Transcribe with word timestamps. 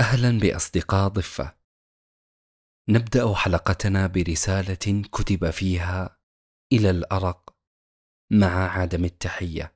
أهلا 0.00 0.38
بأصدقاء 0.38 1.08
ضفة. 1.08 1.54
نبدأ 2.88 3.34
حلقتنا 3.34 4.06
برسالة 4.06 5.02
كتب 5.12 5.50
فيها 5.50 6.18
إلى 6.72 6.90
الأرق 6.90 7.54
مع 8.30 8.78
عدم 8.78 9.04
التحية. 9.04 9.72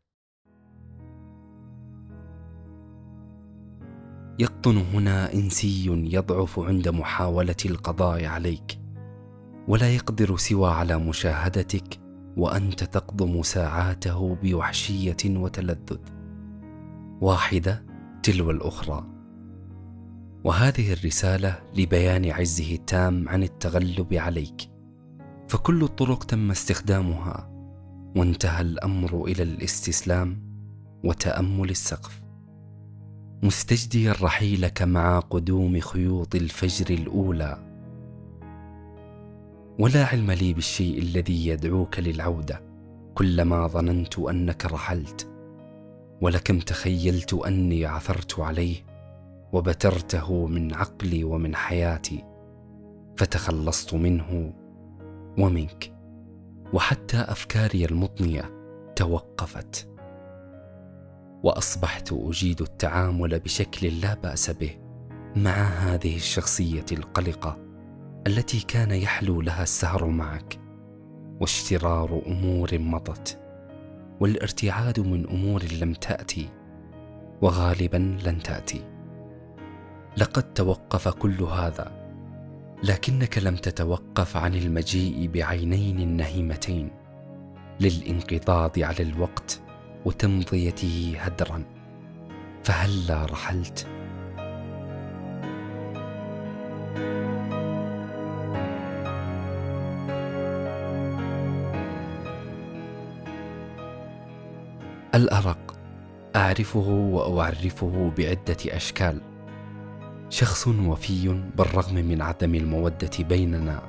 يقطن 4.39 4.77
هنا 4.77 5.33
إنسي 5.33 5.87
يضعف 5.87 6.59
عند 6.59 6.89
محاولة 6.89 7.57
القضاء 7.65 8.25
عليك 8.25 8.81
ولا 9.69 9.95
يقدر 9.95 10.37
سوى 10.37 10.71
على 10.71 10.99
مشاهدتك 10.99 12.01
وأنت 12.37 12.85
تقضم 12.85 13.43
ساعاته 13.43 14.35
بوحشية 14.43 15.17
وتلذذ. 15.27 16.01
واحدة 17.21 17.87
تلو 18.23 18.51
الأخرى. 18.51 19.10
وهذه 20.45 20.93
الرسالة 20.93 21.59
لبيان 21.77 22.31
عزه 22.31 22.75
التام 22.75 23.29
عن 23.29 23.43
التغلب 23.43 24.15
عليك. 24.15 24.71
فكل 25.49 25.83
الطرق 25.83 26.25
تم 26.25 26.51
استخدامها 26.51 27.51
وانتهى 28.17 28.61
الأمر 28.61 29.25
إلى 29.25 29.43
الاستسلام 29.43 30.43
وتأمل 31.05 31.71
السقف. 31.71 32.23
مستجديا 33.43 34.15
رحيلك 34.23 34.83
مع 34.83 35.19
قدوم 35.19 35.81
خيوط 35.81 36.35
الفجر 36.35 36.95
الأولى. 36.95 37.59
ولا 39.79 40.05
علم 40.05 40.31
لي 40.31 40.53
بالشيء 40.53 40.99
الذي 40.99 41.47
يدعوك 41.47 41.99
للعودة 41.99 42.63
كلما 43.15 43.67
ظننت 43.67 44.19
أنك 44.19 44.67
رحلت. 44.67 45.29
ولكم 46.21 46.59
تخيلت 46.59 47.35
أني 47.35 47.87
عثرت 47.87 48.41
عليه 48.41 48.90
وبترته 49.53 50.47
من 50.47 50.75
عقلي 50.75 51.25
ومن 51.25 51.57
حياتي 51.57 52.25
فتخلصت 53.17 53.95
منه 53.95 54.55
ومنك. 55.39 55.93
وحتى 56.73 57.17
أفكاري 57.17 57.85
المطنية 57.85 58.51
توقفت. 58.97 59.89
وأصبحت 61.43 62.13
أجيد 62.13 62.61
التعامل 62.61 63.41
بشكل 63.41 64.01
لا 64.01 64.15
بأس 64.15 64.51
به 64.51 64.79
مع 65.37 65.53
هذه 65.53 66.17
الشخصية 66.17 66.85
القلقة 66.93 67.57
التي 68.27 68.61
كان 68.61 68.91
يحلو 68.91 69.41
لها 69.41 69.63
السهر 69.63 70.07
معك. 70.07 70.59
واشترار 71.41 72.23
أمور 72.27 72.79
مضت. 72.79 73.39
والارتعاد 74.21 75.01
من 75.01 75.29
أمور 75.29 75.63
لم 75.81 75.93
تأتي. 75.93 76.49
وغالبا 77.43 78.19
لن 78.25 78.39
تأتي. 78.43 79.00
لقد 80.17 80.55
توقف 80.55 81.09
كل 81.09 81.43
هذا 81.43 81.93
لكنك 82.85 83.39
لم 83.39 83.57
تتوقف 83.57 84.37
عن 84.37 84.55
المجيء 84.55 85.31
بعينين 85.35 86.01
النهيمتين 86.01 86.91
للانقضاض 87.81 88.79
على 88.79 89.03
الوقت 89.03 89.61
وتمضيته 90.05 91.15
هدرا 91.19 91.65
فهلا 92.65 93.25
رحلت؟ 93.25 93.87
الأرق 105.15 105.77
أعرفه 106.37 106.89
وأعرفه 106.89 108.13
بعدة 108.19 108.57
أشكال. 108.67 109.30
شخص 110.31 110.69
وفي 110.69 111.43
بالرغم 111.57 111.95
من 111.95 112.23
عدم 112.23 112.55
المودة 112.55 113.11
بيننا 113.21 113.83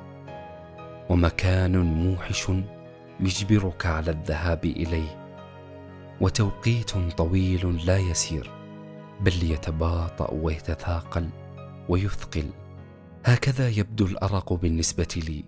ومكان 1.10 1.78
موحش 1.78 2.50
يجبرك 3.20 3.86
على 3.86 4.10
الذهاب 4.10 4.64
إليه 4.64 5.22
وتوقيت 6.20 6.90
طويل 7.16 7.86
لا 7.86 7.98
يسير 7.98 8.50
بل 9.20 9.50
يتباطأ 9.50 10.30
ويتثاقل 10.30 11.28
ويثقل. 11.88 12.50
هكذا 13.24 13.68
يبدو 13.68 14.06
الأرق 14.06 14.52
بالنسبة 14.52 15.22
لي 15.28 15.44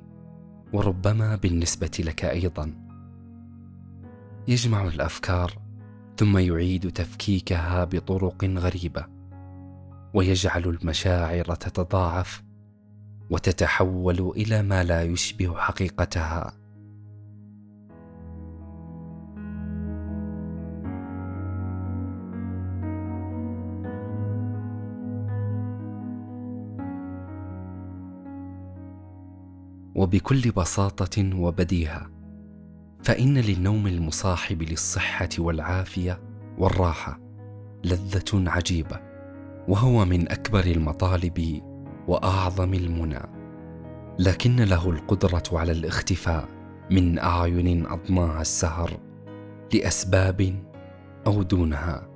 وربما 0.73 1.37
بالنسبة 1.37 1.91
لك 1.99 2.25
أيضا. 2.25 2.75
يجمع 4.49 4.87
الأفكار 4.87 5.53
ثم 6.17 6.39
يعيد 6.39 6.91
تفكيكها 6.93 7.85
بطرق 7.85 8.45
غريبة. 8.45 9.14
ويجعل 10.15 10.65
المشاعر 10.65 11.55
تتضاعف 11.55 12.43
وتتحول 13.31 14.33
إلى 14.37 14.63
ما 14.63 14.85
لا 14.85 15.03
يشبه 15.03 15.57
حقيقتها. 15.57 16.53
وبكل 29.95 30.51
بساطة 30.51 31.37
وبديهة 31.37 32.11
فإن 33.03 33.39
للنوم 33.39 33.87
المصاحب 33.87 34.63
للصحة 34.63 35.29
والعافية 35.39 36.21
والراحة 36.59 37.21
لذة 37.85 38.51
عجيبة. 38.51 39.14
وهو 39.69 40.05
من 40.05 40.33
أكبر 40.33 40.65
المطالب 40.65 41.63
وأعظم 42.09 42.75
المنى 42.75 43.21
لكن 44.19 44.57
له 44.57 44.91
القدرة 44.91 45.43
على 45.59 45.73
الاختفاء 45.73 46.49
من 46.91 47.19
أعين 47.19 47.87
اضناها 47.87 48.41
السهر 48.41 49.01
لأسباب 49.75 50.55
أو 51.27 51.43
دونها. 51.43 52.09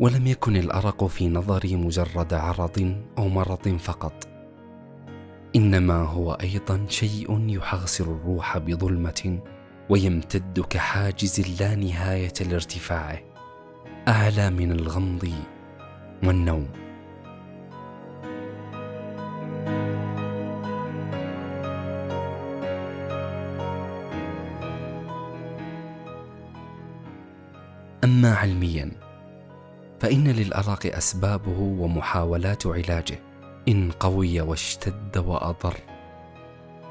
ولم 0.00 0.26
يكن 0.26 0.56
الأرق 0.56 1.04
في 1.04 1.28
نظري 1.28 1.76
مجرد 1.76 2.34
عرض 2.34 3.02
أو 3.18 3.28
مرض 3.28 3.68
فقط 3.68 4.28
إنما 5.56 6.02
هو 6.02 6.32
أيضا 6.32 6.86
شيء 6.88 7.48
يحغصر 7.48 8.04
الروح 8.04 8.58
بظلمة 8.58 9.40
ويمتد 9.90 10.60
كحاجز 10.60 11.60
لا 11.62 11.74
نهاية 11.74 12.32
لارتفاعه 12.50 13.18
أعلى 14.08 14.50
من 14.50 14.72
الغمض 14.72 15.32
والنوم. 16.24 16.68
أما 28.04 28.34
علميا 28.34 28.90
فإن 30.00 30.28
للارق 30.28 30.96
أسبابه 30.96 31.58
ومحاولات 31.58 32.66
علاجه 32.66 33.18
إن 33.68 33.90
قوي 33.90 34.40
واشتد 34.40 35.18
وأضر. 35.18 35.74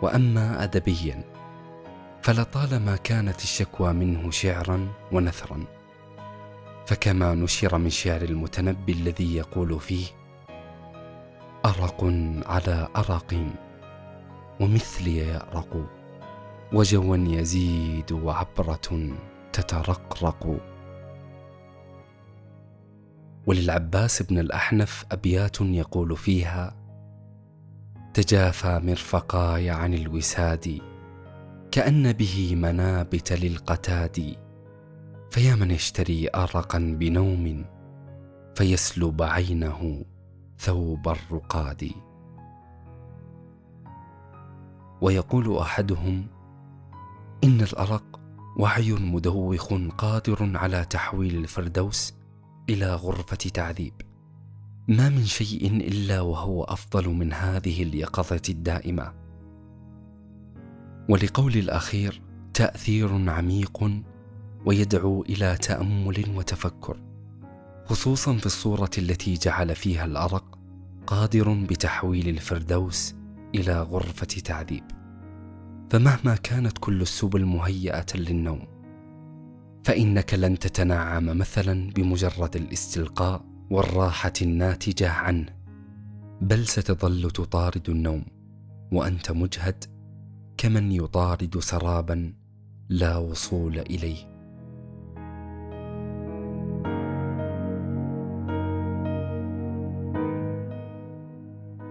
وأما 0.01 0.63
ادبيا 0.63 1.23
فلطالما 2.21 2.95
كانت 2.95 3.43
الشكوى 3.43 3.93
منه 3.93 4.31
شعرا 4.31 4.87
ونثرا. 5.11 5.76
فكما 6.87 7.33
نشر 7.35 7.77
من 7.77 7.89
شعر 7.89 8.21
المتنبي 8.21 8.91
الذي 8.91 9.35
يقول 9.35 9.79
فيه 9.79 10.05
أرق 11.65 12.03
على 12.45 12.87
أرق 12.95 13.35
ومثلي 14.59 15.17
يأرق 15.17 15.89
وجوا 16.73 17.17
يزيد 17.17 18.11
وعبرة 18.11 19.17
تترقرق. 19.53 20.59
وللعباس 23.47 24.21
بن 24.21 24.39
الأحنف 24.39 25.05
أبيات 25.11 25.61
يقول 25.61 26.17
فيها 26.17 26.75
تجافى 28.13 28.79
مرفقاي 28.83 29.69
عن 29.69 29.93
الوساد 29.93 30.81
كأن 31.71 32.13
به 32.13 32.55
منابت 32.55 33.33
للقتاد. 33.33 34.46
فيا 35.31 35.55
من 35.55 35.71
يشتري 35.71 36.29
أرقا 36.35 36.79
بنوم 36.99 37.65
فيسلب 38.55 39.21
عينه 39.21 40.05
ثوب 40.59 41.07
الرقاد. 41.07 41.91
ويقول 45.01 45.57
أحدهم 45.57 46.27
إن 47.43 47.61
الأرق 47.61 48.19
وعي 48.57 48.91
مدوخ 48.91 49.73
قادر 49.97 50.57
على 50.57 50.85
تحويل 50.85 51.35
الفردوس 51.35 52.13
إلى 52.69 52.95
غرفة 52.95 53.37
تعذيب. 53.37 53.93
ما 54.87 55.09
من 55.09 55.25
شيء 55.25 55.67
إلا 55.67 56.21
وهو 56.21 56.63
أفضل 56.63 57.09
من 57.09 57.33
هذه 57.33 57.83
اليقظة 57.83 58.41
الدائمة. 58.49 59.13
ولقول 61.09 61.57
الأخير 61.57 62.21
تأثير 62.53 63.29
عميق 63.29 63.91
ويدعو 64.65 65.21
إلى 65.21 65.57
تأمل 65.57 66.25
وتفكر 66.35 66.97
خصوصا 67.85 68.37
في 68.37 68.45
الصورة 68.45 68.91
التي 68.97 69.33
جعل 69.33 69.75
فيها 69.75 70.05
الأرق 70.05 70.59
قادر 71.07 71.53
بتحويل 71.53 72.29
الفردوس 72.29 73.15
إلى 73.55 73.81
غرفة 73.81 74.25
تعذيب. 74.25 74.83
فمهما 75.89 76.35
كانت 76.35 76.77
كل 76.77 77.01
السبل 77.01 77.45
مهيئة 77.45 78.05
للنوم 78.15 78.67
فإنك 79.83 80.33
لن 80.33 80.59
تتنعم 80.59 81.37
مثلا 81.37 81.89
بمجرد 81.89 82.55
الاستلقاء 82.55 83.45
والراحة 83.71 84.33
الناتجة 84.41 85.09
عنه 85.09 85.45
بل 86.41 86.67
ستظل 86.67 87.31
تطارد 87.31 87.89
النوم 87.89 88.23
وأنت 88.91 89.31
مجهد 89.31 89.85
كمن 90.57 90.91
يطارد 90.91 91.59
سرابا 91.59 92.33
لا 92.89 93.17
وصول 93.17 93.79
إليه. 93.79 94.36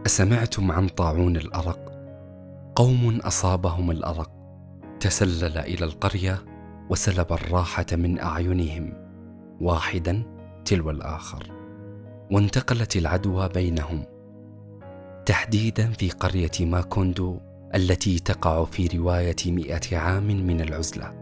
أسمعتم 0.06 0.73
عن 0.73 0.88
طاعون 0.88 1.37
الأرق؟ 1.37 1.93
قوم 2.75 3.19
أصابهم 3.20 3.91
الأرق. 3.91 4.31
تسلل 5.00 5.58
إلى 5.58 5.85
القرية 5.85 6.44
وسلب 6.91 7.32
الراحة 7.32 7.87
من 7.93 8.20
أعينهم. 8.20 8.93
واحدا 9.61 10.23
تلو 10.64 10.91
الآخر. 10.91 11.53
وانتقلت 12.31 12.97
العدوى 12.97 13.49
بينهم. 13.49 14.05
تحديدا 15.26 15.93
في 15.93 16.11
قرية 16.11 16.50
ماكوندو 16.61 17.41
التي 17.75 18.19
تقع 18.19 18.64
في 18.64 18.87
رواية 18.87 19.37
مئة 19.47 19.97
عام 19.99 20.26
من 20.26 20.61
العزلة. 20.61 21.14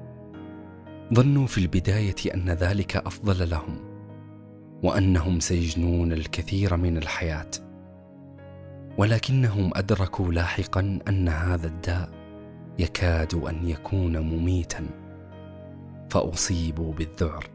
ظنوا 1.14 1.46
في 1.46 1.58
البداية 1.58 2.34
أن 2.34 2.50
ذلك 2.50 2.96
أفضل 2.96 3.50
لهم 3.50 3.76
وأنهم 4.82 5.40
سيجنون 5.40 6.12
الكثير 6.12 6.76
من 6.76 6.96
الحياة. 6.96 7.50
ولكنهم 8.98 9.70
أدركوا 9.74 10.32
لاحقا 10.32 10.98
أن 11.08 11.28
هذا 11.28 11.66
الداء 11.66 12.08
يكاد 12.78 13.34
أن 13.34 13.68
يكون 13.68 14.18
مميتا 14.18 14.86
فأصيبوا 16.10 16.92
بالذعر. 16.92 17.46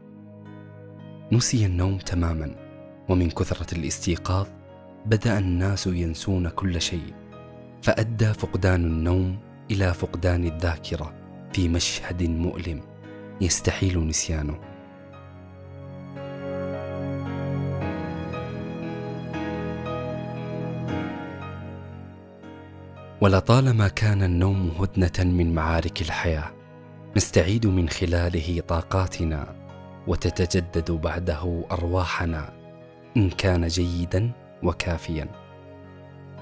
نسي 1.32 1.66
النوم 1.66 1.98
تماما 1.98 2.54
ومن 3.08 3.30
كثرة 3.30 3.78
الاستيقاظ 3.78 4.46
بدأ 5.06 5.38
الناس 5.38 5.86
ينسون 5.86 6.48
كل 6.48 6.80
شيء 6.80 7.14
فأدى 7.82 8.32
فقدان 8.32 8.84
النوم 8.84 9.38
إلى 9.70 9.94
فقدان 9.94 10.44
الذاكرة 10.44 11.14
في 11.52 11.68
مشهد 11.68 12.22
مؤلم 12.22 12.80
يستحيل 13.40 14.08
نسيانه. 14.08 14.69
ولطالما 23.20 23.88
كان 23.88 24.22
النوم 24.22 24.70
هدنة 24.78 25.32
من 25.32 25.54
معارك 25.54 26.02
الحياة 26.02 26.52
نستعيد 27.16 27.66
من 27.66 27.88
خلاله 27.88 28.60
طاقاتنا 28.68 29.54
وتتجدد 30.06 30.90
بعده 30.90 31.64
أرواحنا 31.72 32.52
إن 33.16 33.30
كان 33.30 33.66
جيدا 33.66 34.32
وكافيا. 34.62 35.28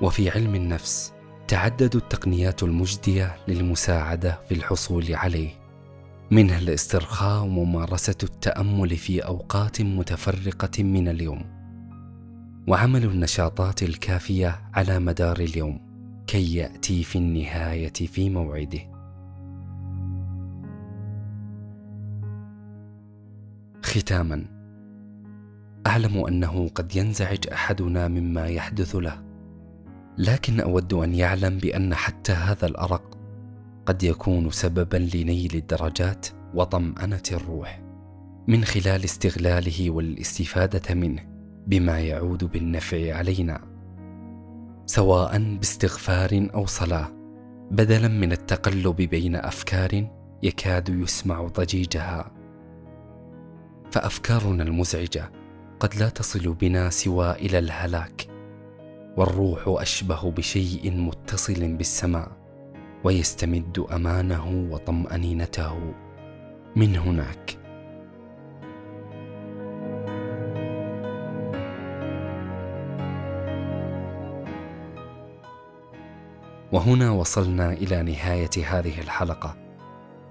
وفي 0.03 0.31
علم 0.31 0.55
النفس 0.55 1.13
تعدد 1.49 1.97
التقنيات 1.97 2.63
المجدية 2.63 3.37
للمساعدة 3.49 4.39
في 4.49 4.55
الحصول 4.55 5.15
عليه 5.15 5.51
منها 6.31 6.59
الاسترخاء 6.59 7.45
وممارسة 7.45 8.17
التأمل 8.23 8.97
في 8.97 9.21
أوقات 9.21 9.83
متفرقة 9.83 10.83
من 10.83 11.09
اليوم. 11.09 11.45
وعمل 12.69 13.05
النشاطات 13.05 13.83
الكافية 13.83 14.61
على 14.75 14.99
مدار 14.99 15.37
اليوم. 15.37 15.88
كي 16.29 16.55
يأتي 16.55 17.03
في 17.03 17.19
النهاية 17.19 17.93
في 17.93 18.31
موعده. 18.31 18.81
ختاما 23.83 24.45
أعلم 25.87 26.27
أنه 26.27 26.69
قد 26.69 26.97
ينزعج 26.97 27.39
أحدنا 27.53 28.09
مما 28.09 28.47
يحدث 28.47 28.97
له 28.97 29.23
لكن 30.19 30.61
أود 30.61 30.95
أن 30.95 31.15
يعلم 31.15 31.59
بأن 31.59 31.95
حتى 31.95 32.33
هذا 32.33 32.67
الأرق 32.67 33.19
قد 33.87 34.03
يكون 34.03 34.51
سببا 34.51 34.97
لنيل 34.97 35.55
الدرجات 35.55 36.27
وطمأنة 36.55 37.23
الروح 37.33 37.83
من 38.49 38.65
خلال 38.65 39.05
استغلاله 39.05 39.91
والاستفادة 39.91 40.95
منه 40.95 41.23
بما 41.67 42.01
يعود 42.01 42.45
بالنفع 42.45 43.15
علينا. 43.15 43.68
سواء 44.91 45.39
باستغفار 45.39 46.49
أو 46.55 46.67
صلاة 46.67 47.09
بدلا 47.71 48.09
من 48.09 48.33
التقلب 48.33 48.97
بين 48.97 49.37
أفكار 49.37 50.09
يكاد 50.43 50.89
يسمع 50.89 51.43
ضجيجها. 51.43 52.33
فأفكارنا 53.91 54.63
المزعجة 54.63 55.33
قد 55.81 55.95
لا 55.95 56.09
تصل 56.09 56.55
بنا 56.55 56.91
سوى 56.91 57.31
إلى 57.31 57.59
الهلاك 57.59 58.27
والروح 59.17 59.63
أشبه 59.67 60.31
بشيء 60.31 60.91
متصل 60.91 61.77
بالسماء 61.77 62.33
ويستمد 63.05 63.87
أمانه 63.93 64.69
وطمأنينته. 64.71 65.95
من 66.77 66.97
هناك 66.97 67.58
وهنا 76.73 77.11
وصلنا 77.11 77.73
إلى 77.73 78.03
نهاية 78.03 78.51
هذه 78.67 79.01
الحلقة. 79.01 79.57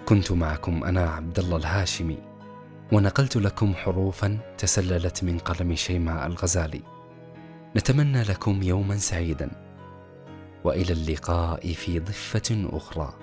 كنت 0.05 0.31
معكم 0.31 0.83
أنا 0.83 1.09
عبد 1.09 1.39
الله 1.39 1.57
الهاشمي 1.57 2.17
ونقلت 2.91 3.37
لكم 3.37 3.73
حروفا 3.75 4.39
تسللت 4.57 5.23
من 5.23 5.37
قلم 5.37 5.75
شيماء 5.75 6.27
الغزالي. 6.27 6.81
نتمنى 7.75 8.23
لكم 8.23 8.63
يوما 8.63 8.97
سعيدا 8.97 9.51
وإلى 10.63 10.93
اللقاء 10.93 11.73
في 11.73 11.99
ضفة 11.99 12.69
أخرى. 12.73 13.13